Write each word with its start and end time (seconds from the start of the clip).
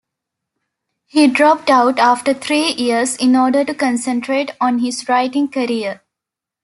He 1.05 1.27
dropped 1.27 1.69
out 1.69 1.99
after 1.99 2.33
three 2.33 2.71
years 2.73 3.15
in 3.17 3.35
order 3.35 3.63
to 3.63 3.75
concentrate 3.75 4.49
on 4.59 4.79
his 4.79 5.07
writing 5.07 5.47
career. 5.47 6.01